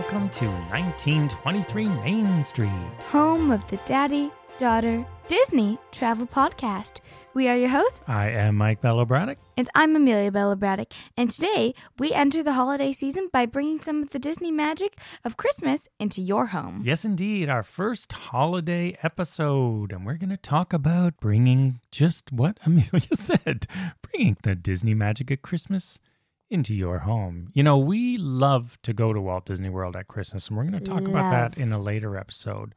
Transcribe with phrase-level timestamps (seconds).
[0.00, 2.70] welcome to 1923 Main Street.
[3.08, 7.00] home of the Daddy Daughter Disney Travel Podcast.
[7.34, 9.36] We are your hosts, I am Mike Bello Braddock.
[9.58, 10.94] and I'm Amelia Bella Braddock.
[11.18, 15.36] And today we enter the holiday season by bringing some of the Disney magic of
[15.36, 16.80] Christmas into your home.
[16.82, 19.92] Yes, indeed, our first holiday episode.
[19.92, 23.66] And we're going to talk about bringing just what Amelia said
[24.00, 26.00] bringing the Disney magic of Christmas
[26.50, 27.50] into your home.
[27.54, 30.82] You know, we love to go to Walt Disney World at Christmas, and we're going
[30.82, 32.74] to talk about that in a later episode.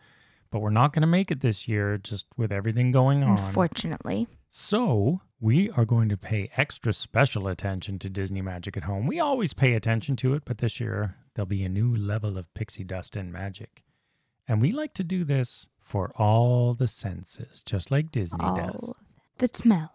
[0.52, 3.38] But we're not going to make it this year just with everything going on.
[3.40, 9.08] Unfortunately, So, we are going to pay extra special attention to Disney Magic at Home.
[9.08, 12.54] We always pay attention to it, but this year there'll be a new level of
[12.54, 13.84] pixie dust and magic.
[14.48, 18.94] And we like to do this for all the senses, just like Disney does.
[19.40, 19.92] the smell,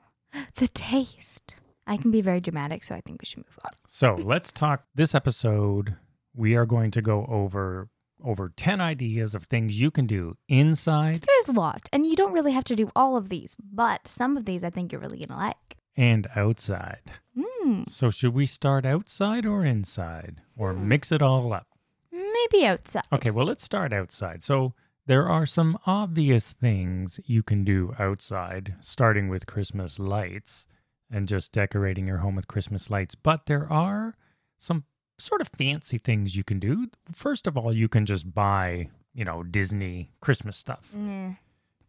[0.57, 1.55] the taste.
[1.89, 3.71] I can be very dramatic, so I think we should move on.
[3.89, 5.97] So, let's talk this episode.
[6.35, 7.89] We are going to go over
[8.25, 12.33] over 10 ideas of things you can do inside There's a lot, and you don't
[12.33, 15.19] really have to do all of these, but some of these I think you're really
[15.25, 15.77] gonna like.
[15.97, 17.03] and outside.
[17.41, 21.67] Hmm, So, should we start outside or inside or mix it all up?
[22.13, 23.05] maybe outside.
[23.13, 24.43] Okay, well, let's start outside.
[24.43, 24.75] So,
[25.07, 30.67] there are some obvious things you can do outside, starting with Christmas lights
[31.11, 33.15] and just decorating your home with Christmas lights.
[33.15, 34.17] But there are
[34.59, 34.85] some
[35.19, 36.89] sort of fancy things you can do.
[37.13, 40.89] First of all, you can just buy, you know, Disney Christmas stuff.
[40.95, 41.33] Nah.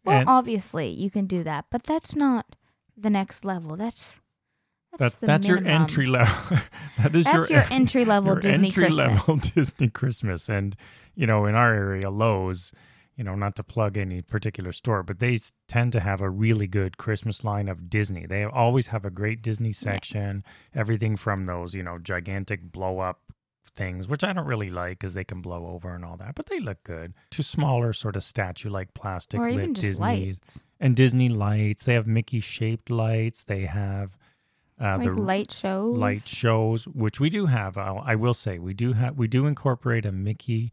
[0.05, 2.55] Well, And- obviously you can do that, but that's not
[2.97, 3.75] the next level.
[3.75, 4.19] That's
[4.97, 6.57] that's That's that's your entry level.
[6.97, 9.27] that is That's your entry level your Disney entry Christmas.
[9.27, 10.49] level Disney Christmas.
[10.49, 10.75] And
[11.13, 12.71] you know, in our area, Lowe's,
[13.19, 16.67] you know, not to plug any particular store, but they tend to have a really
[16.67, 18.25] good Christmas line of Disney.
[18.25, 20.41] They always have a great Disney section.
[20.73, 23.19] Everything from those, you know, gigantic blow up
[23.75, 26.45] things, which I don't really like because they can blow over and all that, but
[26.45, 27.13] they look good.
[27.31, 31.27] To smaller sort of statue like plastic or lit even just Disney's lights, and Disney
[31.27, 31.83] lights.
[31.83, 33.43] They have Mickey shaped lights.
[33.43, 34.15] They have
[34.81, 35.97] uh, like the light shows.
[35.97, 37.77] light shows, which we do have.
[37.77, 39.17] I'll, I will say we do have.
[39.17, 40.71] We do incorporate a Mickey,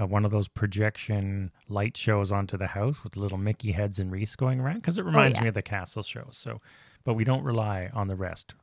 [0.00, 4.10] uh, one of those projection light shows onto the house with little Mickey heads and
[4.10, 5.42] wreaths going around because it reminds Oh, yeah.
[5.44, 6.36] me of the castle shows.
[6.40, 6.60] So,
[7.04, 8.54] but we don't rely on the rest.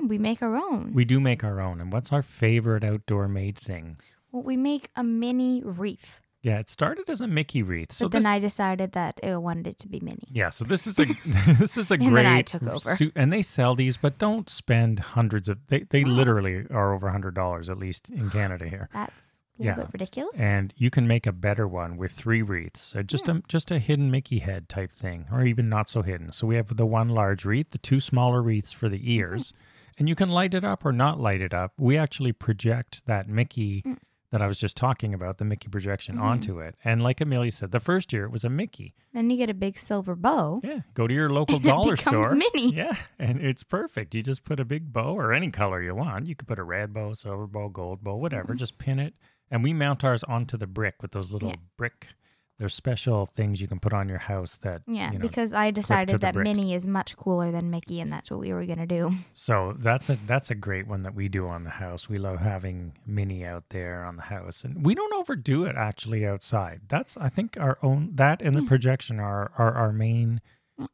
[0.00, 0.92] We make our own.
[0.92, 1.80] We do make our own.
[1.80, 3.96] And what's our favorite outdoor made thing?
[4.32, 6.20] well, we make a mini wreath.
[6.42, 7.92] Yeah, it started as a Mickey wreath.
[7.92, 10.24] So but then this, I decided that I wanted it to be mini.
[10.30, 11.06] Yeah, so this is a
[11.58, 12.96] this is a And great then I took over.
[13.16, 17.12] and they sell these, but don't spend hundreds of they they literally are over a
[17.12, 18.88] hundred dollars at least in Canada here.
[18.92, 19.14] That's
[19.58, 19.84] a little Yeah.
[19.84, 20.40] bit ridiculous.
[20.40, 24.10] And you can make a better one with three wreaths, just a just a hidden
[24.10, 26.32] Mickey head type thing, or even not so hidden.
[26.32, 29.52] So we have the one large wreath, the two smaller wreaths for the ears,
[29.98, 31.72] and you can light it up or not light it up.
[31.78, 33.98] We actually project that Mickey Mm.
[34.32, 36.24] that I was just talking about, the Mickey projection, Mm-hmm.
[36.24, 36.74] onto it.
[36.84, 38.92] And like Amelia said, the first year it was a Mickey.
[39.12, 40.60] then you get a big silver bow.
[40.64, 42.34] Yeah, go to your local dollar store.
[42.34, 42.74] mini.
[42.74, 44.12] Yeah, and it's perfect.
[44.16, 46.26] You just put a big bow or any color you want.
[46.26, 48.48] You could put a red bow, silver bow, gold bow, whatever.
[48.54, 48.58] Mm-hmm.
[48.58, 49.14] Just pin it,
[49.50, 51.56] and we mount ours onto the brick with those little Yeah.
[51.76, 52.08] brick.
[52.56, 55.22] They're special things you can put on your house that Yeah, you know.
[55.22, 56.44] because I decided that bricks.
[56.48, 59.10] Minnie is much cooler than Mickey, and that's what we were gonna do.
[59.32, 62.08] so that's a that's a great one that we do on the house.
[62.08, 66.24] We love having Minnie out there on the house, and we don't overdo it actually
[66.24, 66.82] outside.
[66.88, 68.68] That's I think our own that and the Yeah.
[68.68, 70.40] projection are are our main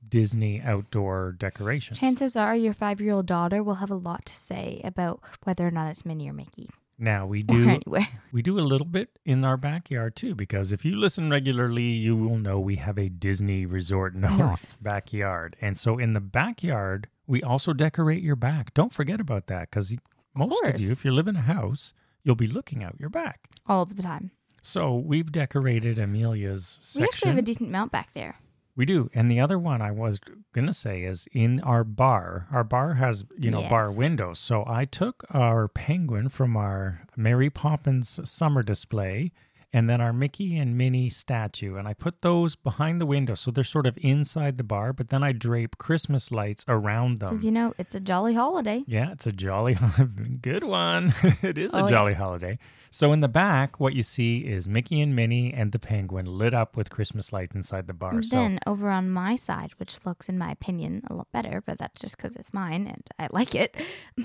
[0.09, 1.99] Disney outdoor decorations.
[1.99, 5.89] Chances are your five-year-old daughter will have a lot to say about whether or not
[5.91, 6.69] it's Minnie or Mickey
[7.01, 8.07] Now we do anywhere.
[8.33, 12.15] We do a little bit in our backyard too, because if you listen regularly, you
[12.15, 14.79] will know we have a Disney Resort North, North.
[14.81, 15.57] backyard.
[15.61, 18.73] And so in the backyard, we also decorate your back.
[18.75, 19.93] Don't forget about that because
[20.35, 23.49] most of you, if you live in a house, you'll be looking out your back.
[23.67, 24.31] all of the time.
[24.63, 28.37] So we've decorated Amelia's We actually have a decent mount back there.
[28.77, 29.11] We do.
[29.13, 30.21] And the other one I was
[30.53, 32.47] going to say is in our bar.
[32.51, 34.39] Our bar has, you know, bar windows.
[34.39, 39.33] So I took our penguin from our Mary Poppins summer display
[39.73, 41.77] and then our Mickey and Minnie statue.
[41.77, 43.35] And I put those behind the window.
[43.35, 47.31] So they're sort of inside the bar, but then I drape Christmas lights around them.
[47.31, 48.83] Because, you know, it's a jolly holiday.
[48.87, 49.79] Yeah, it's a jolly
[50.43, 51.15] good one.
[51.43, 51.89] it is a Oh, yeah.
[51.89, 52.59] jolly holiday.
[52.93, 56.53] So in the back, what you see is Mickey and Minnie and the penguin lit
[56.53, 58.15] up with Christmas lights inside the bar.
[58.15, 61.63] And So then over on my side, which looks, in my opinion, a lot better,
[61.65, 63.77] but that's just because it's mine and I like it.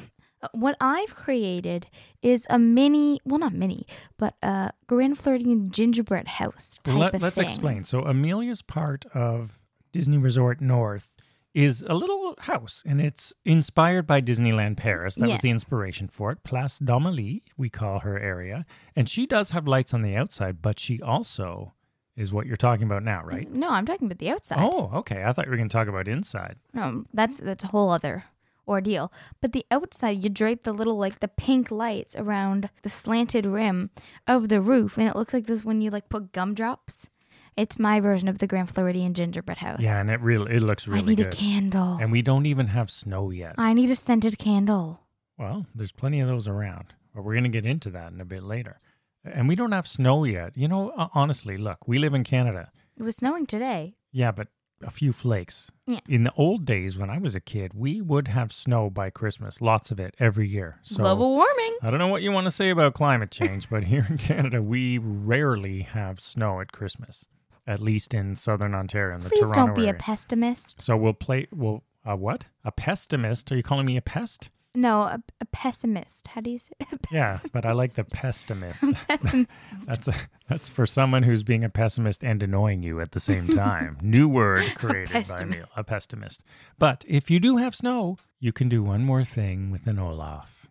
[0.54, 1.88] What I've created
[2.22, 3.86] is a mini, well, not mini,
[4.18, 7.44] but a Grand Floridian gingerbread house type Let, of us thing.
[7.44, 7.84] explain.
[7.84, 9.60] So Amelia's part of
[9.92, 11.16] Disney Resort North
[11.54, 15.16] is a little house, and it's inspired by Disneyland Paris.
[15.16, 16.44] That was the inspiration for it.
[16.44, 18.66] Place d'Amélie, we call her area,
[18.96, 21.74] and she does have lights on the outside, but she also
[22.18, 23.50] is what you're talking about now, right?
[23.52, 24.60] No, I'm talking about the outside.
[24.60, 25.24] Oh, okay.
[25.24, 26.58] I thought you were going to talk about inside.
[26.74, 28.26] No, that's that's a whole other
[28.68, 29.12] ordeal.
[29.42, 33.90] But the outside, you drape the little like the pink lights around the slanted rim
[34.28, 37.10] of the roof, and it looks like this when you like put gumdrops.
[37.58, 39.82] It's my version of the Grand Floridian gingerbread house.
[39.82, 41.28] Yeah, and it really it looks really I need good.
[41.34, 41.98] a candle.
[42.02, 43.56] and we don't even have snow yet.
[43.58, 45.02] I need a scented candle.
[45.38, 48.26] Well, there's plenty of those around, but we're going to get into that in a
[48.26, 48.80] bit later.
[49.24, 50.56] And we don't have snow yet.
[50.58, 52.72] You know, honestly, look, we live in Canada.
[52.98, 53.96] It was snowing today.
[54.12, 54.48] Yeah, but
[54.86, 55.70] a few flakes.
[55.86, 56.00] Yeah.
[56.08, 59.62] In the old days when I was a kid, we would have snow by Christmas,
[59.62, 60.80] lots of it every year.
[60.84, 61.78] So Global warming.
[61.82, 64.62] I don't know what you want to say about climate change, but here in Canada,
[64.62, 67.26] we rarely have snow at Christmas,
[67.68, 69.94] at least in southern Ontario and the Please Toronto don't be area.
[69.94, 70.82] a pessimist.
[70.82, 71.48] so we'll play.
[71.52, 72.46] We'll a what?
[72.64, 73.52] A pessimist?
[73.52, 74.50] Are you calling me a pest?
[74.76, 76.28] No, a, a pessimist.
[76.28, 76.74] How do you say?
[77.12, 78.84] Yeah, but I like the pessimist.
[79.08, 79.50] pessimist.
[79.86, 80.14] That's a,
[80.50, 83.98] that's for someone who's being a pessimist and annoying you at the same time.
[84.02, 86.44] New word created by me, a pessimist.
[86.78, 90.68] But if you do have snow, you can do one more thing with an Olaf,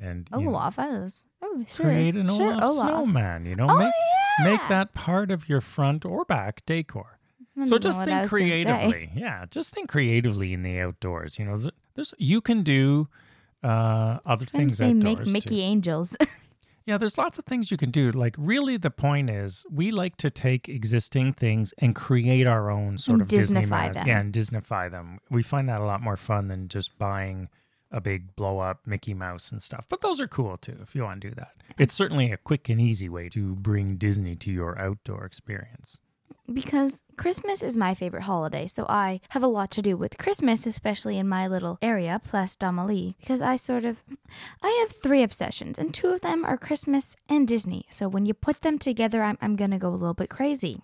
[0.00, 1.24] and you know, Olaf, I was.
[1.42, 1.86] Oh, sure.
[1.86, 2.86] create an sure, Olaf, Olaf.
[2.88, 3.44] snowman.
[3.46, 3.92] You know, Oh, make
[4.40, 4.50] yeah.
[4.50, 7.18] make that part of your front or back decor.
[7.64, 8.28] So just think was gonna say.
[8.28, 9.10] creatively.
[9.14, 11.38] Yeah, just think creatively in the outdoors.
[11.38, 13.08] You know, there's, there's you can do
[13.62, 15.32] uh, other things saying make outdoors too.
[15.32, 16.16] Mickey angels.
[16.84, 18.10] Yeah, there's lots of things you can do.
[18.10, 22.98] Like, really, the point is we like to take existing things and create our own
[22.98, 24.06] sort And of Disney them.
[24.06, 25.20] Yeah, and Disneyfy them.
[25.30, 27.48] We find that a lot more fun than just buying
[27.92, 29.86] a big blow up Mickey Mouse and stuff.
[29.88, 31.52] But those are cool too if you want to do that.
[31.78, 35.98] It's certainly a quick and easy way to bring Disney to your outdoor experience.
[36.52, 40.66] Because Christmas is my favorite holiday, so I have a lot to do with Christmas,
[40.66, 44.02] especially in my little area, Place d'Amélie, because I sort of
[44.62, 47.86] I have three obsessions, and two of them are Christmas and Disney.
[47.90, 50.82] So when you put them together, I'm I'm gonna go a little bit crazy.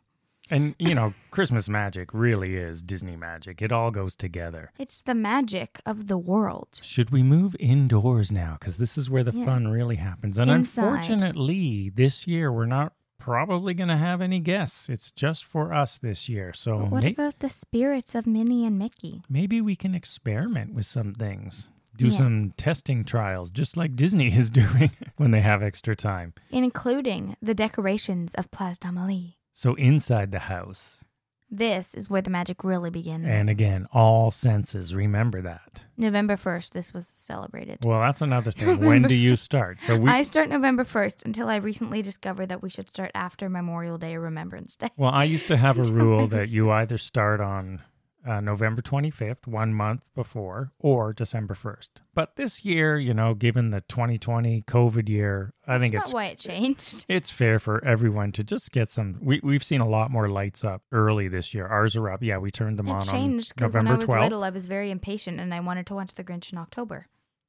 [0.51, 3.61] And, you know, Christmas magic really is Disney magic.
[3.61, 4.73] It all goes together.
[4.79, 6.81] It's the magic of the world.
[6.83, 8.57] Should we move indoors now?
[8.59, 9.45] Because this is where the Yes.
[9.45, 10.39] fun really happens.
[10.39, 10.85] And Inside.
[10.87, 14.89] unfortunately, this year we're not probably going to have any guests.
[14.89, 16.53] It's just for us this year.
[16.53, 19.23] So what may- about the spirits of Minnie and Mickey?
[19.29, 21.69] maybe we can experiment with some things.
[21.97, 22.19] Do Yeah.
[22.19, 26.33] some testing trials, just like Disney is doing when they have extra time.
[26.51, 29.35] including the decorations of Place d'Amélie.
[29.53, 31.03] So inside the house,
[31.51, 33.27] This is where the magic really begins.
[33.27, 34.95] and again, all senses.
[34.95, 35.85] Remember that.
[35.97, 37.79] November 1st, this was celebrated.
[37.83, 38.81] Well, that's another thing.
[38.85, 39.81] when do you start?
[39.81, 43.49] So we I start November 1st until I recently discovered that we should start after
[43.49, 44.91] Memorial Day or Remembrance Day.
[44.97, 47.81] Well, I used to have a rule that you either start on
[48.27, 51.91] uh, November 25th, one month before, or December 1st.
[52.15, 56.15] But this year, you know, given the 2020 COVID year, I think That's it's not
[56.15, 57.07] why it changed.
[57.09, 59.19] it's fair for everyone to just get some.
[59.21, 61.67] We we've seen a lot more lights up early this year.
[61.67, 62.23] Ours are up.
[62.23, 64.23] Yeah, we turned them on It on changed when November I was 12th.
[64.23, 67.07] little, I was very impatient and I wanted to watch The Grinch in October.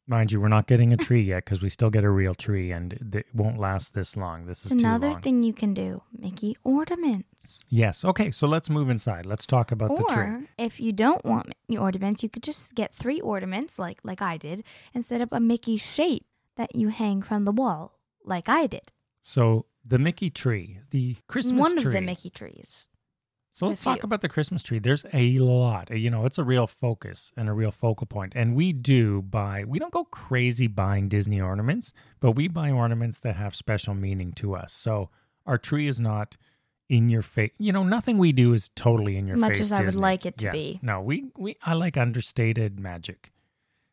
[0.10, 2.72] Mind you, we're not getting a tree yet because we still get a real tree,
[2.72, 4.48] and it won't last this long.
[4.48, 7.62] This is another thing you can do Mickey ornaments.
[7.70, 8.04] Yes.
[8.04, 8.32] Okay.
[8.32, 9.28] So let's move inside.
[9.28, 10.24] Let's talk about the tree.
[10.24, 14.20] Or if you don't want Mickey ornaments, you could just get three ornaments, like like
[14.20, 14.64] I did,
[14.96, 16.26] and set up a Mickey shape
[16.58, 18.92] that you hang from the wall, like I did.
[19.22, 21.86] So the Mickey tree, the Christmas One tree.
[21.86, 22.88] of the Mickey trees.
[23.60, 24.80] So let's talk about the Christmas tree.
[24.80, 25.92] There's a lot.
[25.92, 28.32] You know, it's a real focus and a real focal point.
[28.34, 33.20] And we do buy, we don't go crazy buying Disney ornaments, but we buy ornaments
[33.20, 34.72] that have special meaning to us.
[34.72, 35.10] So
[35.46, 36.38] our tree is not
[36.88, 37.52] in your face.
[37.58, 39.44] You know, nothing we do is totally in As your face.
[39.44, 40.52] as much as I would like it to Yeah.
[40.52, 40.80] be.
[40.82, 43.34] No, we, we, I like understated magic.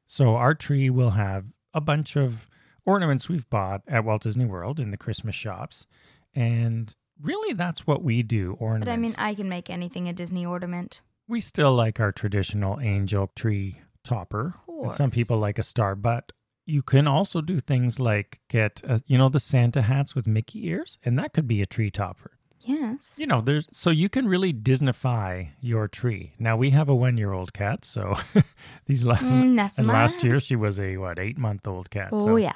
[0.06, 2.49] So our tree will have a bunch of
[2.85, 5.88] ornaments we've bought at Walt Disney World in the Christmas shops.
[6.37, 10.12] And really, that's what we do ornaments But I mean, I can make anything a
[10.12, 11.02] Disney ornament.
[11.28, 14.54] we still like our traditional angel tree topper.
[14.68, 16.32] And some people like a star, but
[16.66, 20.66] you can also do things like get, uh you know, the Santa hats with Mickey
[20.68, 22.32] ears, and that could be a tree topper.
[22.61, 23.16] Yes.
[23.18, 26.32] You know, there's so you can really Disneyfy your tree.
[26.38, 28.14] Now we have a one-year-old cat, so
[28.87, 32.11] these la- Mm, and last year she was a what eight-month-old cat.
[32.12, 32.54] Oh so, yeah.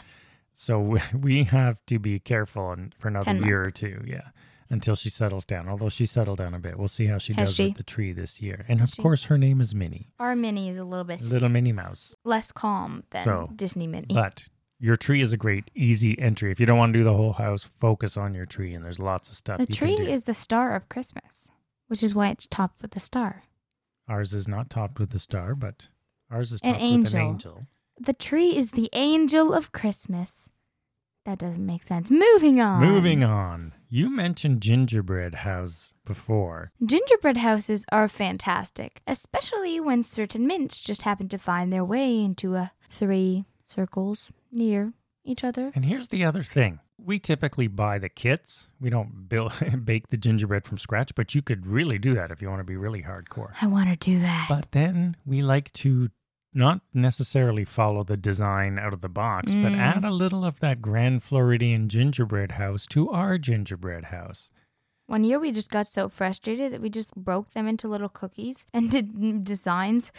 [0.54, 0.78] so
[1.14, 4.28] we, have to be careful and for another 10 year or two, yeah,
[4.70, 5.68] until she settles down.
[5.68, 7.66] Although she settled down a bit, we'll see how she Has does she?
[7.68, 8.64] with the tree this year.
[8.68, 9.02] And of she?
[9.02, 12.14] course, her name is Minnie, Our Minnie is a little bit little Minnie Mouse.
[12.24, 14.06] less calm than So, Disney Minnie.
[14.14, 14.44] But
[14.78, 16.50] your tree is a great easy entry.
[16.52, 18.98] If you don't want to do the whole house, focus on your tree, and there's
[18.98, 19.58] lots of stuff.
[19.58, 20.10] the you tree can do.
[20.12, 21.50] is the star of Christmas,
[21.88, 23.42] which is why it's topped with a star.
[24.08, 25.88] Ours is not topped with a star, but
[26.30, 27.20] ours is An topped with an angel.
[27.20, 27.66] angel.
[28.00, 30.48] The tree is the angel of Christmas.
[31.26, 32.10] That doesn't make sense.
[32.10, 32.80] Moving on.
[32.80, 33.74] Moving on.
[33.92, 36.70] You mentioned gingerbread house before.
[36.86, 42.54] Gingerbread houses are fantastic, especially when certain mints just happen to find their way into
[42.54, 44.92] a three circles near
[45.24, 45.72] each other.
[45.74, 46.78] And here's the other thing.
[47.04, 48.68] We typically buy the kits.
[48.80, 49.54] We don't build
[49.84, 52.64] bake the gingerbread from scratch, but you could really do that if you want to
[52.64, 53.54] be really hardcore.
[53.60, 54.46] I want to do that.
[54.48, 56.10] But then we like to
[56.52, 59.78] not necessarily follow the design out of the box, but Mm.
[59.78, 64.50] add a little of that Grand Floridian gingerbread house to our gingerbread house.
[65.06, 68.64] One year we just got so frustrated that we just broke them into little cookies
[68.72, 70.12] and did designs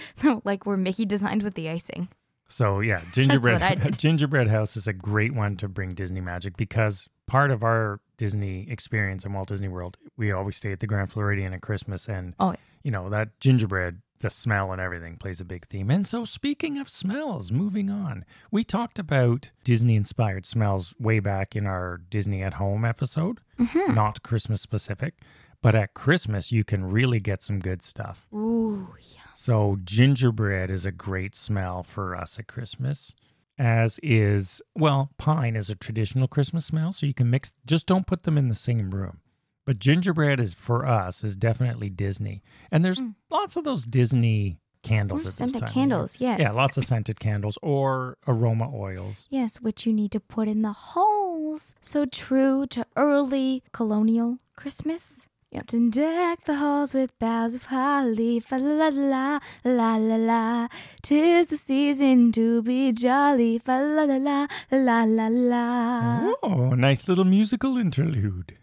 [0.44, 2.10] like were Mickey designed with the icing.
[2.48, 3.62] So yeah, gingerbread
[3.98, 8.70] gingerbread house is a great one to bring Disney magic because part of our Disney
[8.70, 12.36] experience in Walt Disney World, we always stay at the Grand Floridian at Christmas and
[12.40, 12.58] Oh, yeah.
[12.84, 15.92] you know, that gingerbread, the smell and everything plays a big theme.
[15.92, 18.26] And so speaking of smells, moving on.
[18.52, 23.94] We talked about Disney inspired smells way back in our Disney at home episode, Mhm.
[23.96, 25.16] not Christmas specific,
[25.62, 28.26] but at Christmas you can really get some good stuff.
[28.34, 29.22] Ooh, yeah.
[29.34, 33.14] So gingerbread is a great smell for us at Christmas.
[33.60, 38.08] As is, well, pine is a traditional Christmas smell, so you can mix just don't
[38.08, 39.20] put them in the same room.
[39.66, 42.42] But gingerbread is for us is definitely Disney.
[42.72, 43.16] And there's Mm.
[43.30, 46.40] lots of those Disney candles Or scented candles, yes.
[46.40, 49.28] Yeah, lots of scented candles or aroma oils.
[49.30, 51.76] Yes, which you need to put in the holes.
[51.82, 55.28] So true to early colonial Christmas.
[55.52, 58.40] You have to deck the halls with boughs of holly.
[58.40, 60.68] Fa la la la la la.
[61.04, 63.60] Tis the season to be jolly.
[63.60, 66.34] Fa la la la la la la.
[66.42, 68.58] Oh, nice little musical interlude.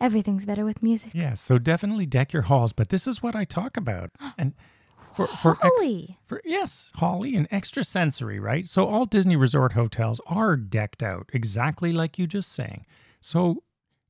[0.00, 1.10] Everything's better with music.
[1.14, 4.10] Yeah, so definitely deck your halls, but this is what I talk about.
[4.38, 4.54] And
[5.14, 6.18] for for ex- Holly.
[6.26, 8.68] For yes, Holly and extra sensory, right?
[8.68, 12.86] So all Disney resort hotels are decked out exactly like you just sang.
[13.20, 13.64] So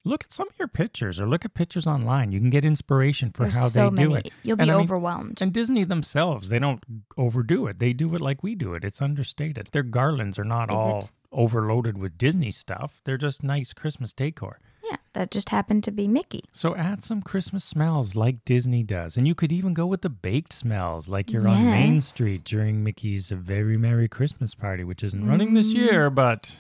[0.05, 2.31] look at some of your pictures or look at pictures online.
[2.33, 4.09] You can get inspiration for There's how so they many.
[4.09, 4.31] do it.
[4.43, 5.41] You'll be And I mean- overwhelmed.
[5.41, 6.85] And Disney themselves, they don't
[7.17, 7.79] overdo it.
[7.79, 8.85] They do it like we do it.
[8.85, 9.69] It's understated.
[9.73, 11.11] Their garlands are not Is all it?
[11.33, 13.01] overloaded with Disney stuff.
[13.05, 14.59] They're just nice Christmas decor.
[14.91, 16.45] Yeah, that just happened to be Mickey.
[16.53, 19.17] So add some Christmas smells like Disney does.
[19.17, 22.83] And you could even go with the baked smells like you're on Main Street during
[22.85, 25.77] Mickey's Very Merry Christmas Party, which isn't running this Mm.
[25.77, 26.57] year, but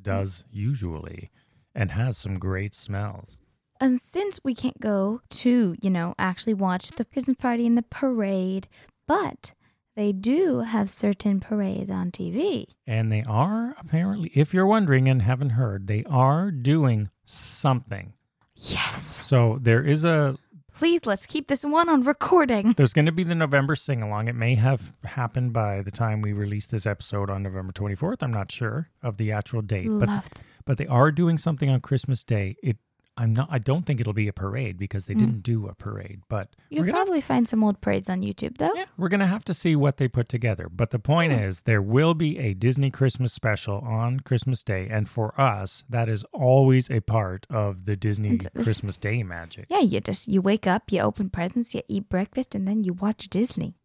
[0.00, 1.30] does usually
[1.74, 3.40] and has some great smells.
[3.80, 7.82] And since we can't go to, you know, actually watch the Christmas party and the
[7.82, 8.68] parade,
[9.08, 9.52] but
[9.94, 12.66] they do have certain parades on TV.
[12.86, 18.12] And they are apparently, if you're wondering and haven't heard, they are doing something.
[18.56, 19.02] Yes.
[19.02, 20.36] So there is a
[20.76, 22.72] Please, let's keep this one on recording.
[22.72, 24.26] There's going to be the November sing along.
[24.26, 28.24] It may have happened by the time we release this episode on November 24th.
[28.24, 31.70] I'm not sure of the actual date, but Love th- but they are doing something
[31.70, 32.56] on Christmas Day.
[32.60, 32.78] It
[33.16, 35.18] I'm not I don't think it'll be a parade because they Mm.
[35.20, 38.74] didn't do a parade, but You'll gonna, probably find some old parades on YouTube, though.
[38.74, 40.68] yeah, we're going to have to see what they put together.
[40.68, 41.46] But the point Yeah.
[41.46, 46.08] is there will be a Disney Christmas special on Christmas Day and for us that
[46.08, 49.66] is always a part of the Disney Christmas Day magic.
[49.70, 52.92] Yeah, you just you wake up, you open presents, you eat breakfast, and then you
[52.94, 53.76] watch Disney.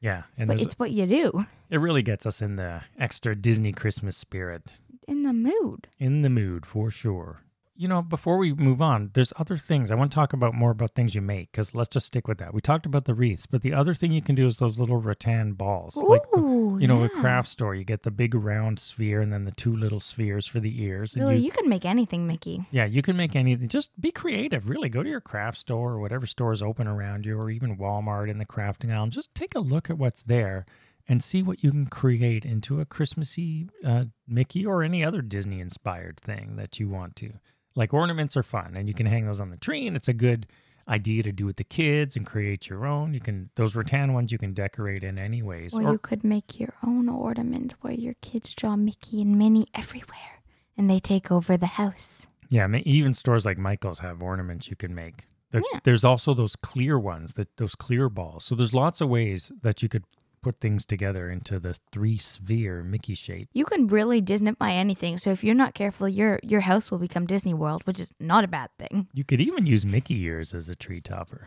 [0.00, 3.72] Yeah, and But it's what you do it really gets us in the extra Disney
[3.72, 4.80] Christmas spirit.
[5.06, 5.86] in the mood.
[5.98, 7.42] in the mood for sure.
[7.74, 9.90] You know, before we move on, there's other things.
[9.90, 12.36] I want to talk about more about things you make because let's just stick with
[12.38, 12.52] that.
[12.52, 14.98] We talked about the wreaths, but the other thing you can do is those little
[14.98, 15.96] rattan balls.
[15.96, 19.46] like, Ooh, you know, a craft store, you get the big round sphere and then
[19.46, 21.14] the two little spheres for the ears.
[21.14, 22.66] And Really, you, you can make anything, Mickey.
[22.72, 23.68] yeah, you can make anything.
[23.68, 24.90] Just be creative, really.
[24.90, 28.28] Go to your craft store or whatever store is open around you, or even Walmart
[28.28, 29.04] in the crafting aisle.
[29.04, 30.66] And just take a look at what's there
[31.08, 35.58] and see what you can create into a Christmassy uh, Mickey or any other Disney
[35.58, 37.32] inspired thing that you want to.
[37.74, 40.12] Like ornaments are fun, and you can hang those on the tree, and it's a
[40.12, 40.46] good
[40.88, 43.14] idea to do with the kids and create your own.
[43.14, 45.74] You can those rattan ones you can decorate in anyways.
[45.74, 49.68] Or Or- you could make your own ornament where your kids draw Mickey and Minnie
[49.74, 50.42] everywhere
[50.76, 52.26] and they take over the house.
[52.48, 55.26] Yeah, even stores like Michael's have ornaments you can make.
[55.52, 55.60] Yeah.
[55.84, 58.44] There's also those clear ones, that those clear balls.
[58.44, 60.04] So there's lots of ways that you could
[60.42, 63.48] put things together into this three sphere Mickey shape.
[63.52, 67.26] You can really Disneyfy anything, so if you're not careful, your your house will become
[67.26, 69.08] Disney World, which is not a bad thing.
[69.14, 71.46] You could even use Mickey ears as a tree topper,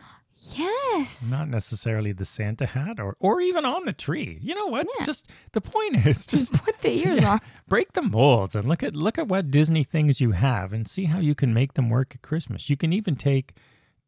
[0.54, 1.28] Yes.
[1.30, 4.38] not necessarily the Santa hat or or even on the tree.
[4.42, 4.86] You know what?
[4.98, 5.04] Yeah.
[5.04, 7.40] Just the point is just Just put the ears on.
[7.68, 11.04] break the molds and look at look at what Disney things you have and see
[11.06, 12.70] how you can make them work at Christmas.
[12.70, 13.54] You can even take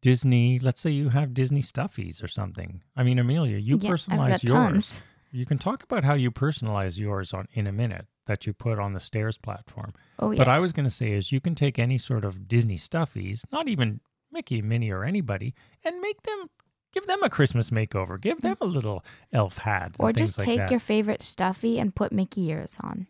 [0.01, 0.59] Disney.
[0.59, 2.81] Let's say you have Disney stuffies or something.
[2.95, 4.49] I mean, Amelia, you Yeah, personalize yours.
[4.49, 5.01] tons.
[5.31, 8.79] You can talk about how you personalize yours on in a minute that you put
[8.79, 9.93] on the stairs platform.
[10.17, 10.37] Oh yeah.
[10.37, 13.43] But I was going to say is you can take any sort of Disney stuffies,
[13.51, 13.99] not even
[14.31, 15.53] Mickey, Minnie, or anybody,
[15.83, 16.47] and make them
[16.93, 18.19] give them a Christmas makeover.
[18.19, 18.41] Give mm.
[18.41, 19.03] them a little
[19.33, 20.71] elf hat, or just like take that.
[20.71, 23.07] your favorite stuffy and put Mickey ears on.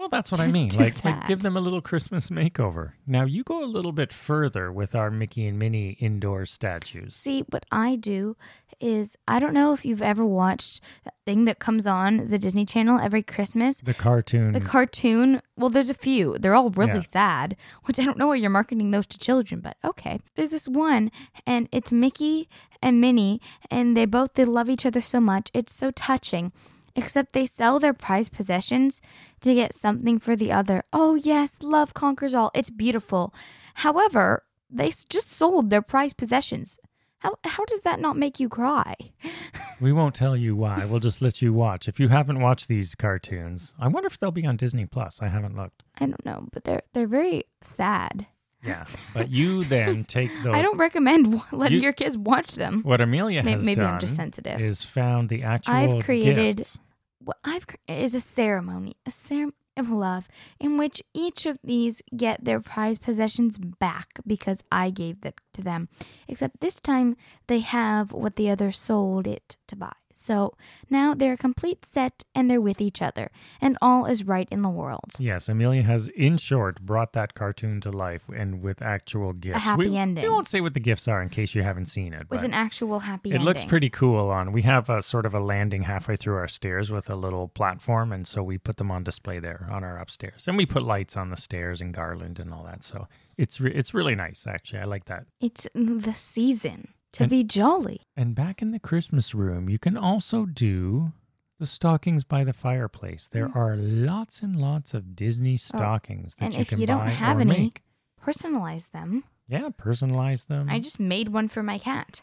[0.00, 0.70] Well, that's what I mean.
[0.78, 2.92] Like, like give them a little Christmas makeover.
[3.06, 7.14] Now you go a little bit further with our Mickey and Minnie indoor statues.
[7.14, 8.34] See, what I do
[8.80, 12.64] is I don't know if you've ever watched that thing that comes on the Disney
[12.64, 13.82] Channel every Christmas.
[13.82, 14.52] The cartoon.
[14.52, 16.38] The cartoon, well, there's a few.
[16.38, 17.00] They're all really Yeah.
[17.02, 20.18] sad, which I don't know why you're marketing those to children, but okay.
[20.34, 21.10] There's this one,
[21.46, 22.48] and it's Mickey
[22.80, 23.38] and Minnie,
[23.70, 25.50] and they both they love each other so much.
[25.52, 26.52] It's so touching.
[26.96, 29.00] Except they sell their prized possessions
[29.40, 30.82] to get something for the other.
[30.92, 32.50] Oh yes, love conquers all.
[32.54, 33.34] It's beautiful.
[33.74, 36.78] However, they just sold their prized possessions.
[37.18, 38.94] How how does that not make you cry?
[39.80, 40.86] we won't tell you why.
[40.86, 41.86] We'll just let you watch.
[41.86, 45.20] If you haven't watched these cartoons, I wonder if they'll be on Disney Plus.
[45.20, 45.82] I haven't looked.
[45.98, 48.26] I don't know, but they're they're very sad.
[48.62, 50.54] Yeah, but you then take those.
[50.54, 52.82] I don't recommend letting You- your kids watch them.
[52.82, 54.60] What Amelia May- has Maybe done I'm just sensitive.
[54.60, 55.74] is found the actual.
[55.74, 56.78] I've created- gifts.
[57.22, 62.02] what I've cr- is a ceremony, a ceremony of love, in which each of these
[62.16, 65.88] get their prized possessions back because I gave them to them.
[66.28, 69.92] Except this time they have what the other sold it to buy.
[70.20, 70.52] So
[70.90, 74.60] now they're a complete set and they're with each other, and all is right in
[74.60, 75.12] the world.
[75.18, 79.56] Yes, Amelia has, in short, brought that cartoon to life and with actual gifts.
[79.56, 80.22] A happy we, ending.
[80.22, 82.28] We won't say what the gifts are in case you haven't seen it.
[82.28, 83.46] With an actual happy it ending.
[83.46, 84.52] looks pretty cool on.
[84.52, 88.12] We have a sort of a landing halfway through our stairs with a little platform,
[88.12, 91.16] and so we put them on display there on our upstairs, and we put lights
[91.16, 92.84] on the stairs and garland and all that.
[92.84, 93.08] So
[93.38, 94.80] it's re- it's really nice, actually.
[94.80, 95.24] I like that.
[95.40, 98.02] It's the season to And- be jolly.
[98.16, 101.12] And back in the Christmas room, you can also do
[101.58, 103.28] the stockings by the fireplace.
[103.30, 106.46] There are lots and lots of Disney stockings that Mm.
[106.46, 107.82] and you if can you don't have any- make.
[108.22, 109.24] Personalize them.
[109.48, 110.68] Yeah, personalize them.
[110.70, 112.22] I just made one for my cat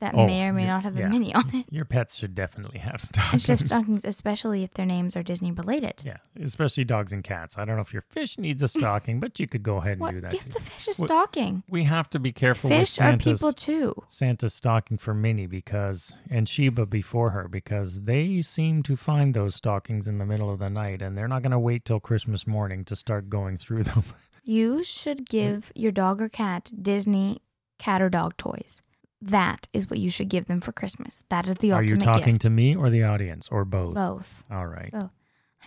[0.00, 1.08] that Oh, may or may not have a yeah.
[1.08, 1.66] mini on it.
[1.70, 3.42] Your pets should definitely have And stockings.
[3.42, 6.02] should have stockings, especially if their names are Disney related.
[6.04, 7.58] Yeah, especially dogs and cats.
[7.58, 10.00] I don't know if your fish needs a stocking, but you could go ahead and
[10.00, 10.14] What?
[10.14, 10.50] do that Give too.
[10.50, 11.62] the fish a stocking.
[11.68, 13.94] we have to be careful with Fish are people too.
[14.08, 19.54] Santa's stocking for Minnie because and Sheba before her because they seem to find those
[19.56, 22.46] stockings in the middle of the night and they're not going to wait till Christmas
[22.46, 24.04] morning to start going through them.
[24.44, 27.42] You should give your dog or cat Disney
[27.78, 28.80] cat or dog toys.
[29.20, 31.24] That is what you should give them for Christmas.
[31.28, 31.90] That is the ultimate.
[31.90, 32.42] Are you talking gift.
[32.42, 33.94] to me or the audience or both?
[33.94, 34.44] Both.
[34.50, 34.90] All right.
[34.92, 35.10] Oh,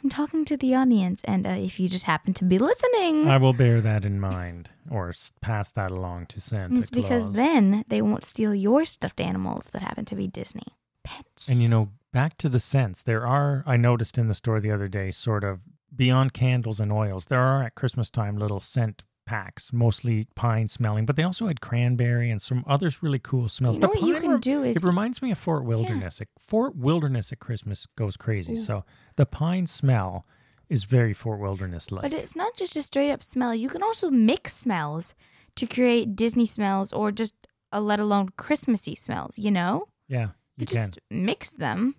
[0.02, 3.38] I'm talking to the audience, and uh, if you just happen to be listening, I
[3.38, 7.36] will bear that in mind or pass that along to Santa it's because Claus.
[7.36, 10.64] then they won't steal your stuffed animals that happen to be Disney
[11.04, 11.50] pets.
[11.50, 14.72] And you know, back to the scents, there are, I noticed in the store the
[14.72, 15.60] other day, sort of
[15.96, 21.06] beyond candles and oils, there are at Christmas time little scent packs, mostly pine smelling,
[21.06, 23.76] but they also had cranberry and some others really cool smells.
[23.78, 26.20] you know the what you can do is it reminds me of Fort Wilderness.
[26.20, 28.56] Like, Fort Wilderness at Christmas goes crazy.
[28.58, 28.84] So
[29.16, 30.26] the pine smell
[30.70, 32.02] is very Fort Wilderness like.
[32.04, 33.56] But it's not just a straight up smell.
[33.56, 35.16] You can also mix smells
[35.56, 37.36] to create Disney smells or just
[37.74, 39.88] uh, let alone Christmassy smells, you know?
[40.08, 40.88] yeah, you You can.
[40.88, 41.96] just mix them.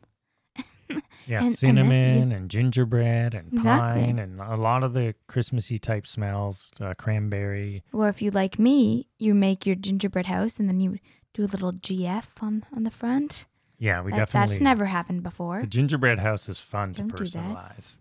[1.26, 4.02] Yeah, and- and then cinnamon and, gingerbread and Exactly.
[4.04, 7.82] pine and a lot of the Christmassy type smells, uh, cranberry.
[7.92, 10.98] Or if you like me, you make your gingerbread house and then you
[11.34, 13.46] do a little GF on on the front.
[13.78, 14.54] Yeah, we That- definitely.
[14.56, 15.60] that's never happened before.
[15.62, 17.42] The gingerbread house is fun to Don't do that.
[17.44, 17.98] personalize.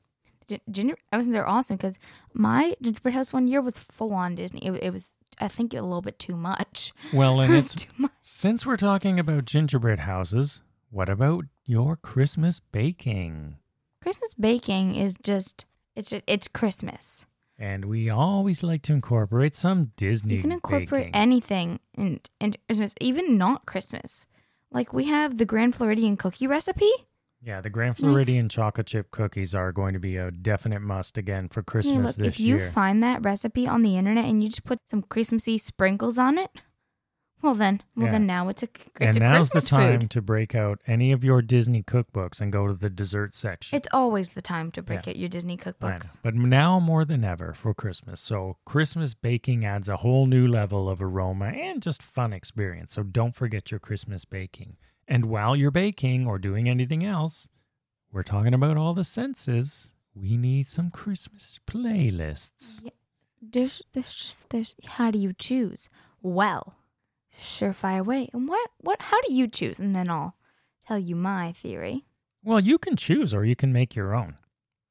[0.48, 1.98] Gin- ginger houses are awesome because
[2.34, 4.66] my gingerbread house one year was full on Disney.
[4.66, 6.92] It, it was, I think, a little bit too much.
[7.14, 8.12] Well, and was it's too much.
[8.22, 13.58] since we're talking about gingerbread houses, what about your Christmas baking?
[14.04, 17.26] Christmas baking is just it's it's Christmas.
[17.58, 20.36] And we always like to incorporate some Disney.
[20.36, 21.16] You can incorporate baking.
[21.16, 24.26] anything in, in Christmas, even not Christmas.
[24.72, 26.90] Like we have the Grand Floridian cookie recipe.
[27.44, 31.50] Yeah, the Grand Floridian chocolate chip cookies are going to be a definite must again
[31.50, 32.72] for Christmas look, this if you year.
[32.72, 36.52] find that recipe on the internet and you just put some Christmassy sprinkles on it,
[37.42, 38.12] well then, well Yeah.
[38.12, 38.68] then now it's a
[39.00, 40.12] it's and a now's Christmas the time food.
[40.12, 43.76] to break out any of your Disney cookbooks and go to the dessert section.
[43.76, 45.12] It's always the time to break Yeah.
[45.12, 45.74] out your Disney I know.
[45.74, 46.20] cookbooks.
[46.24, 48.22] But now more than ever for Christmas.
[48.22, 52.94] So Christmas baking adds a whole new level of aroma and just fun experience.
[52.94, 54.78] So don't forget your Christmas baking.
[55.08, 57.50] And while you're baking or doing anything else,
[58.14, 59.88] we're talking about all the senses.
[60.14, 62.82] We need some Christmas playlists.
[63.42, 65.90] There's there's just there's how do you choose?
[66.22, 66.76] Well,
[67.34, 68.30] surefire way.
[68.34, 69.80] And what what how do you choose?
[69.80, 70.36] And then I'll
[70.86, 72.06] tell you my theory.
[72.44, 74.36] Well, you can choose or you can make your own,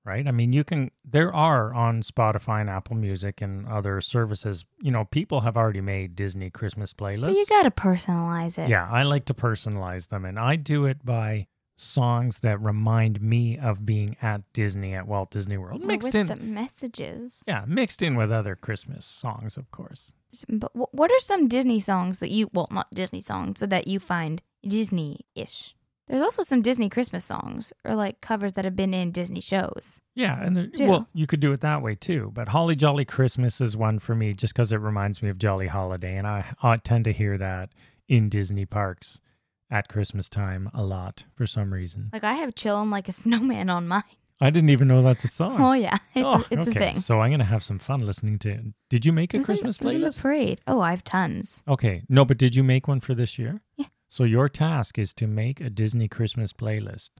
[0.05, 0.27] right?
[0.27, 4.93] I mean, you can, there are on Spotify and Apple Music and other services, you
[4.93, 7.27] know, people have already made Disney Christmas playlists.
[7.27, 8.69] But you gotta personalize it.
[8.69, 11.49] Yeah, I like to personalize them, and I do it by
[11.81, 16.27] songs that remind me of being at Disney at Walt Disney World, mixed with in.
[16.27, 17.43] the messages.
[17.47, 20.13] Yeah, mixed in with other Christmas songs, of course.
[20.49, 23.99] But what are some Disney songs that you well not Disney songs, but that you
[23.99, 25.75] find Disney-ish?
[26.07, 30.01] There's also some Disney Christmas songs or like covers that have been in Disney shows.
[30.15, 32.33] Yeah, and there, well, you could do it that way too.
[32.35, 35.69] But Holly Jolly Christmas is one for me, just because it reminds me of Jolly
[35.69, 37.71] Holiday, and I, I tend to hear that
[38.09, 39.21] in Disney parks
[39.71, 42.11] at Christmas time a lot for some reason.
[42.13, 44.03] Like I have "Chillin' Like a Snowman" on mine.
[44.43, 45.61] I didn't even know that's a song.
[45.61, 46.71] Oh yeah, it's, oh, a, it's okay.
[46.71, 46.99] a thing.
[47.01, 48.51] So I'm gonna have some fun listening to.
[48.51, 48.61] it.
[48.89, 50.23] Did you make a in- Christmas it was in the playlist?
[50.23, 50.61] parade.
[50.67, 51.63] Oh, I have tons.
[51.69, 53.61] Okay, no, but did you make one for this year?
[53.77, 53.87] Yeah.
[54.09, 57.11] So your task is to make a Disney Christmas playlist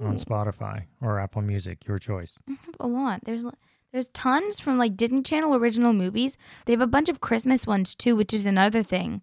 [0.00, 2.38] on Spotify or Apple Music, your choice.
[2.48, 3.20] I have a lot.
[3.24, 3.44] There's
[3.92, 6.38] there's tons from like Disney Channel original movies.
[6.64, 9.20] They have a bunch of Christmas ones too, which is another thing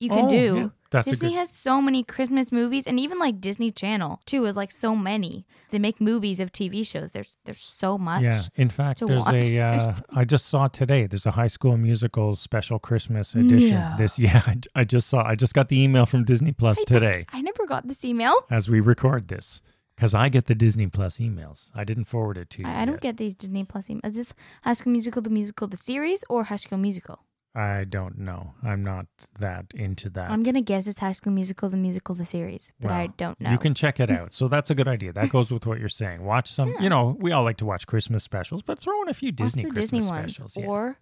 [0.00, 0.56] you can Oh, do.
[0.56, 0.68] yeah.
[0.90, 1.36] That's Disney good.
[1.36, 5.46] has so many Christmas movies, and even like Disney Channel too is like so many.
[5.70, 7.12] They make movies of TV shows.
[7.12, 8.22] There's there's so much.
[8.24, 9.34] Yeah, in fact, there's watch.
[9.44, 9.60] a.
[9.60, 11.06] Uh, I just saw today.
[11.06, 13.76] There's a High School Musical special Christmas edition.
[13.78, 13.94] No.
[13.98, 15.22] This, yeah, I, I just saw.
[15.24, 18.34] I just got the email from Disney Plus I- today I, never got this email.
[18.50, 19.62] as we record this
[19.94, 21.68] because I get the Disney Plus emails.
[21.72, 22.68] I didn't forward it to you.
[22.68, 24.06] I, I don't get these Disney Plus emails.
[24.06, 24.34] Is this
[24.64, 27.20] High School Musical, the musical, the series, or High School Musical?
[27.54, 28.54] I don't know.
[28.62, 29.06] I'm not
[29.40, 30.30] that into that.
[30.30, 33.50] I'm gonna guess it's High School Musical, the musical, the series, but I don't know.
[33.50, 34.32] You can check it out.
[34.32, 35.12] So that's a good idea.
[35.12, 36.24] That goes with what you're saying.
[36.24, 36.68] Watch some.
[36.68, 36.82] Yeah.
[36.82, 39.64] You know, we all like to watch Christmas specials, but throw in a few Disney
[39.64, 40.56] Christmas Disney ones, specials.
[40.56, 40.66] Yeah.
[40.66, 40.98] or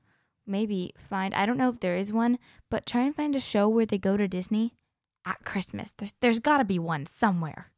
[0.46, 1.34] maybe find.
[1.34, 2.38] I don't know if there is one,
[2.70, 4.74] but try and find a show where they go to Disney
[5.26, 5.92] at Christmas.
[5.98, 7.70] There's there's got to be one somewhere.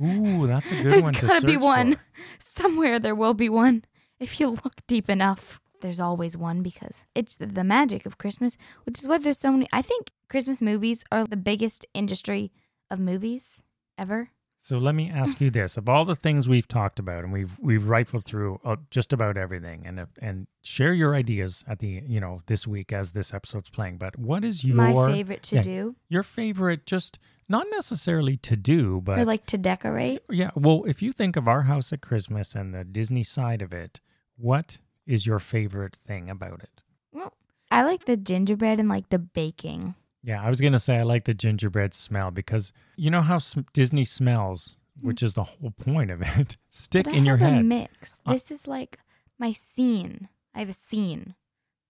[0.00, 1.94] Ooh, that's a good There's one to gotta be one.
[1.94, 2.00] for.
[2.38, 3.84] Somewhere there will be one
[4.18, 5.60] if you look deep enough.
[5.82, 9.68] There's always one because it's the, magic of Christmas, which is why there's so many.
[9.72, 12.52] I think Christmas movies are the biggest industry
[12.90, 13.62] of movies
[13.98, 14.30] ever.
[14.64, 17.58] So let me ask you this: of all the things we've talked about, and we've
[17.58, 22.20] we've rifled through uh, just about everything, and and share your ideas at the you
[22.20, 23.98] know this week as this episode's playing.
[23.98, 26.86] But what is your My favorite to yeah, do your favorite?
[26.86, 27.18] Just
[27.48, 30.20] not necessarily to do, but or like to decorate.
[30.30, 30.52] yeah.
[30.54, 34.00] Well, if you think of our house at Christmas and the Disney side of it,
[34.36, 34.78] what
[35.12, 36.82] is your favorite thing about it?
[37.12, 37.32] Well,
[37.70, 39.94] I like the gingerbread and like the baking.
[40.22, 43.60] Yeah, I was gonna say I like the gingerbread smell because you know how sm-
[43.72, 46.56] Disney smells, which is the whole point of it.
[46.70, 47.64] Stick I in your head.
[47.64, 48.20] mix.
[48.24, 48.98] Uh, This is like
[49.38, 50.28] my scene.
[50.54, 51.34] I have a scene,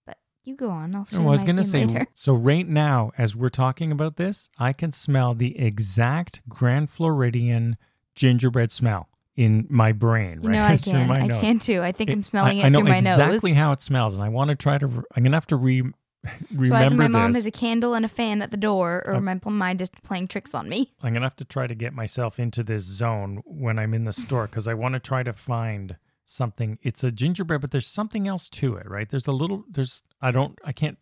[0.07, 0.95] but you go on.
[0.95, 1.85] I'll show I you was gonna say.
[1.85, 2.07] later.
[2.15, 7.77] So right now, as we're talking about this, I can smell the exact Grand Floridian
[8.15, 10.41] gingerbread smell in my brain.
[10.43, 11.11] You right know I through can.
[11.11, 11.41] I nose.
[11.41, 11.81] can too.
[11.83, 13.35] I think It- I'm smelling I, it I know through my exactly nose.
[13.35, 14.87] Exactly how it smells, and I want to try to.
[14.87, 15.83] I'm gonna have to re-
[16.53, 17.41] remember so either my mom this.
[17.41, 19.21] has a candle and a fan at the door, or Okay.
[19.21, 20.93] my mind is playing tricks on me.
[21.03, 24.13] I'm gonna have to try to get myself into this zone when I'm in the
[24.13, 26.79] store because I want to try to find something.
[26.83, 29.09] It's a gingerbread, but there's something else to it, right?
[29.09, 29.65] There's a little.
[29.71, 30.03] There's.
[30.21, 30.59] I don't.
[30.65, 30.99] I can't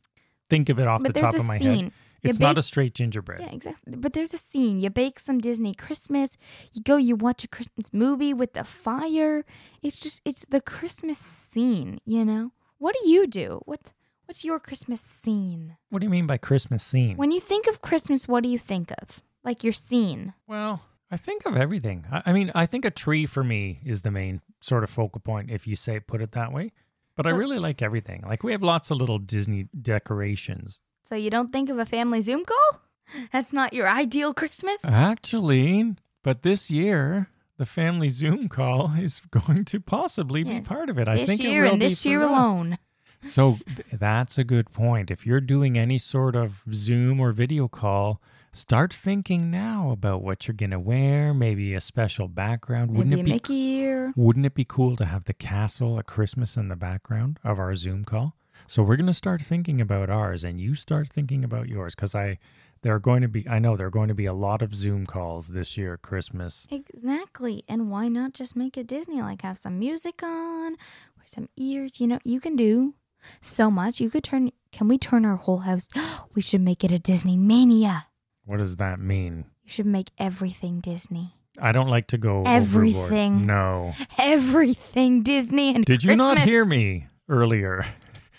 [0.48, 1.84] think of it off but the top of my scene.
[1.84, 1.92] head.
[2.22, 3.40] It's You not a straight gingerbread.
[3.40, 3.96] Yeah, exactly.
[3.96, 4.78] But there's a scene.
[4.78, 6.37] You bake some Disney Christmas.
[6.72, 6.96] You go.
[6.96, 9.44] You watch a Christmas movie with the fire.
[9.83, 10.22] It's just.
[10.24, 12.00] It's the Christmas scene.
[12.04, 12.52] You know.
[12.78, 13.61] What do you do?
[13.64, 13.92] What
[14.26, 15.76] What's your Christmas scene?
[15.88, 17.16] What do you mean by Christmas scene?
[17.16, 19.22] When you think of Christmas, what do you think of?
[19.42, 20.35] Like your scene.
[20.46, 22.06] well, I think of everything.
[22.12, 25.20] I, I mean, I think a tree for me is the main sort of focal
[25.20, 26.70] point, if you say put it that way.
[27.16, 28.22] But I really like everything.
[28.26, 30.80] Like we have lots of little Disney decorations.
[31.11, 32.83] So you don't think of a family Zoom call?
[33.33, 34.85] That's not your ideal Christmas.
[34.85, 41.01] Actually, but this year the family Zoom call is going to possibly be part of
[41.01, 41.09] it.
[41.09, 42.29] I this think year it will and be this year us.
[42.31, 42.79] alone.
[43.23, 45.11] So th- that's a good point.
[45.11, 50.46] If you're doing any sort of Zoom or video call, start thinking now about what
[50.46, 52.92] you're going to wear, maybe a special background.
[52.92, 54.12] Wouldn't it a be Mickey ear.
[54.14, 57.75] wouldn't it be cool to have the castle at Christmas in the background of our
[57.75, 58.37] Zoom call?
[58.66, 62.14] So we're going to start thinking about ours and you start thinking about yours cuz
[62.14, 62.38] I
[62.83, 64.75] there are going to be I know there are going to be a lot of
[64.75, 66.66] Zoom calls this year at Christmas.
[66.70, 67.64] Exactly.
[67.68, 69.20] And why not just make it Disney?
[69.20, 70.77] Like have some music on,
[71.16, 72.01] wear some ears.
[72.01, 72.94] You know, you can do
[73.40, 74.01] so much.
[74.01, 74.51] You could turn.
[74.73, 75.88] Can we turn our whole house?
[76.35, 78.07] we should make it a Disney mania.
[78.44, 79.44] What does that mean?
[79.64, 81.35] You should make everything Disney.
[81.61, 83.35] I don't like to go Everything.
[83.35, 83.46] Overboard.
[83.46, 83.94] No.
[84.18, 87.85] Everything Disney and Did you not hear me earlier?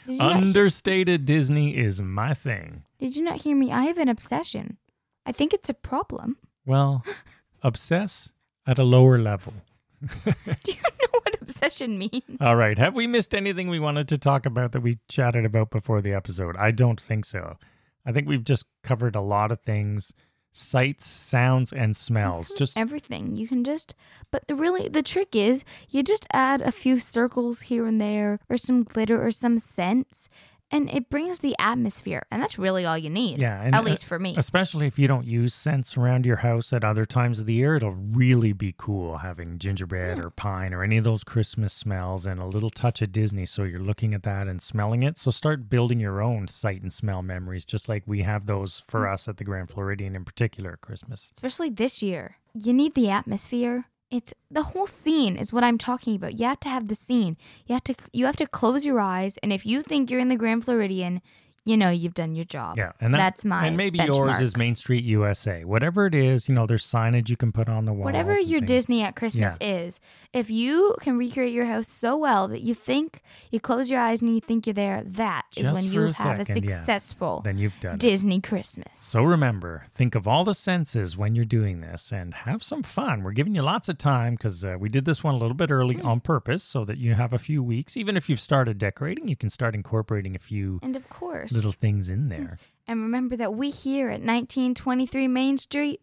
[0.06, 2.84] Did you hear- Understated Disney is my thing.
[3.00, 3.72] Did you not hear me?
[3.72, 4.78] I have an obsession.
[5.26, 6.38] I think it's a problem.
[6.66, 7.04] Well,
[7.64, 8.32] obsess
[8.66, 9.54] at a lower level.
[10.26, 10.34] Do
[10.66, 12.24] you know what obsession means?
[12.40, 12.78] All right.
[12.78, 16.14] Have we missed anything we wanted to talk about that we chatted about before the
[16.14, 16.56] episode?
[16.58, 17.58] I don't think so.
[18.06, 20.12] I think we've just covered a lot of things
[20.52, 22.52] sights, sounds, and smells.
[22.58, 23.36] Just everything.
[23.36, 23.96] You can just,
[24.32, 28.58] but really, the trick is you just add a few circles here and there, or
[28.58, 30.30] some glitter, or some scents,
[30.72, 34.20] and it brings the atmosphere and that's really all you need yeah at least for
[34.20, 34.36] me.
[34.38, 37.76] especially if you don't use scents around your house at other times of the year
[37.76, 40.26] it'll really be cool having gingerbread mm.
[40.26, 43.64] or pine or any of those christmas smells and a little touch of disney so
[43.64, 45.18] you're looking at that and smelling it.
[45.18, 49.02] So start building your own sight and smell memories just like we have those for
[49.02, 49.14] mm.
[49.14, 51.32] us at the grand floridian in particular at christmas.
[51.34, 52.38] Especially this year.
[52.54, 56.38] You need the atmosphere it's the whole scene is what I'm talking about.
[56.38, 57.38] You have to have the scene.
[57.66, 60.28] You have to you have to close your eyes and if you think you're in
[60.28, 61.22] the Grand Floridian,
[61.64, 62.78] you know you've done your job.
[62.78, 64.16] Yeah, and that, that's my and maybe benchmark.
[64.16, 65.64] yours is Main Street USA.
[65.64, 68.06] Whatever it is, you know, there's signage you can put on the wall.
[68.06, 68.68] Whatever your things.
[68.68, 69.68] Disney at Christmas yeah.
[69.76, 70.00] is,
[70.34, 73.22] if you can recreate your house so well that you think
[73.52, 76.14] you close your eyes and you think you're there, that Just is when you a
[76.14, 77.52] have second, a successful yeah.
[77.52, 78.44] then you've done Disney it.
[78.44, 78.98] Christmas.
[78.98, 83.22] So remember, think of all the senses when you're doing this and have some fun.
[83.22, 85.70] We're giving you lots of time because uh, we did this one a little bit
[85.70, 86.06] early mm.
[86.06, 87.96] on purpose so that you have a few weeks.
[87.96, 91.72] Even if you've started decorating, you can start incorporating a few and of course little
[91.72, 92.58] things in there.
[92.88, 96.02] And remember that we here at 1923 Main Street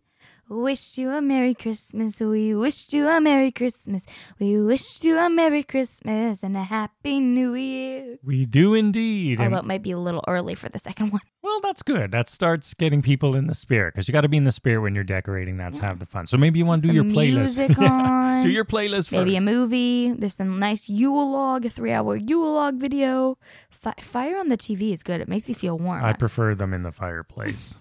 [0.48, 2.20] wished you a Merry Christmas.
[2.20, 4.06] We wished you a Merry Christmas.
[4.38, 8.18] We wished you a Merry Christmas and a Happy New Year.
[8.24, 9.40] We do indeed.
[9.40, 11.22] Although it might be a little early for the second one.
[11.42, 12.10] Well, that's good.
[12.10, 14.80] That starts getting people in the spirit because you got to be in the spirit
[14.80, 15.56] when you're decorating.
[15.56, 15.86] That's yeah.
[15.86, 16.26] have the fun.
[16.26, 17.78] So maybe you want to do your playlist.
[17.78, 18.42] On.
[18.42, 19.42] do your playlist for Maybe first.
[19.42, 20.12] a movie.
[20.12, 23.38] There's some nice Yule log, a three hour Yule log video.
[23.70, 25.20] Fi- fire on the TV is good.
[25.20, 26.04] It makes you feel warm.
[26.04, 27.76] I prefer them in the fireplace.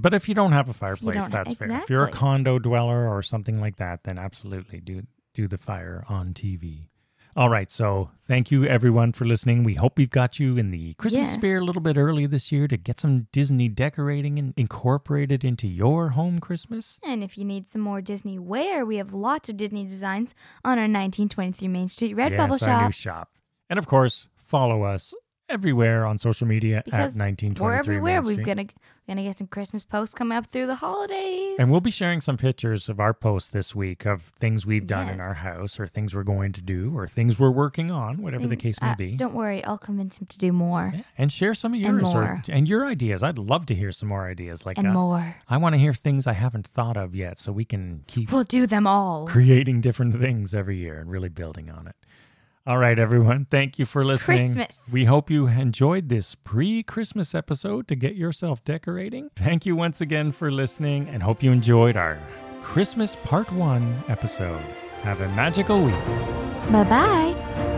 [0.00, 1.68] But if you don't have a fireplace, that's exactly.
[1.68, 1.82] fair.
[1.82, 5.02] If you're a condo dweller or something like that, then absolutely do
[5.34, 6.88] do the fire on TV.
[7.36, 9.62] All right, so thank you everyone for listening.
[9.62, 11.34] We hope we've got you in the Christmas yes.
[11.34, 15.68] spirit a little bit early this year to get some Disney decorating and incorporated into
[15.68, 16.98] your home Christmas.
[17.02, 20.78] And if you need some more Disney wear, we have lots of Disney designs on
[20.78, 22.68] our 1923 Main Street Redbubble yes, shop.
[22.68, 23.30] Our new shop.
[23.68, 25.12] And of course, follow us
[25.48, 28.22] everywhere on social media because at 1923 We're everywhere.
[28.22, 28.66] We're gonna
[29.06, 31.56] we're gonna get some Christmas posts coming up through the holidays.
[31.58, 35.06] And we'll be sharing some pictures of our posts this week of things we've done
[35.06, 35.14] yes.
[35.14, 38.42] in our house or things we're going to do or things we're working on, whatever
[38.42, 39.12] things, the case may uh, be.
[39.12, 40.92] Don't worry, I'll convince him to do more.
[40.94, 41.02] Yeah.
[41.16, 43.22] And share some of yours and, or, and your ideas.
[43.22, 45.36] I'd love to hear some more ideas like and uh, more.
[45.48, 48.44] I want to hear things I haven't thought of yet so we can keep We'll
[48.44, 49.26] do them all.
[49.26, 51.94] Creating different things every year and really building on it.
[52.66, 53.46] All right, everyone.
[53.48, 54.38] Thank you for listening.
[54.38, 54.90] Christmas.
[54.92, 59.30] We hope you enjoyed this pre Christmas episode to get yourself decorating.
[59.36, 62.18] Thank you once again for listening and hope you enjoyed our
[62.62, 64.60] Christmas Part 1 episode.
[65.02, 65.94] Have a magical week.
[66.72, 67.75] Bye bye.